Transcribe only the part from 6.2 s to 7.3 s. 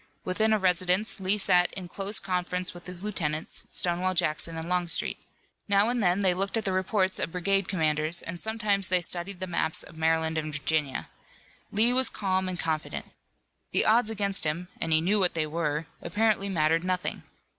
they looked at the reports